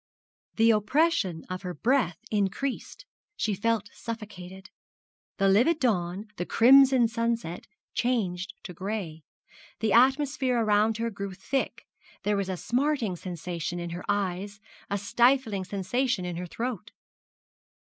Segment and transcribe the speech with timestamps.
[0.55, 3.05] The oppression of her breath increased,
[3.37, 4.71] she felt suffocated.
[5.37, 9.21] The livid dawn, the crimson sunset, changed to gray;
[9.79, 11.85] the atmosphere around her grew thick;
[12.23, 14.59] there was a smarting sensation in her eyes,
[14.89, 16.89] a stifling sensation in her throat.